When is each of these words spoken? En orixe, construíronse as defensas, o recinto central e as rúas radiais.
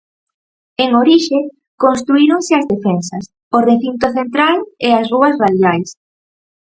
En 0.83 0.89
orixe, 1.03 1.39
construíronse 1.83 2.53
as 2.59 2.69
defensas, 2.73 3.23
o 3.57 3.59
recinto 3.69 4.07
central 4.19 4.57
e 4.87 4.89
as 4.99 5.05
rúas 5.13 5.35
radiais. 5.43 5.89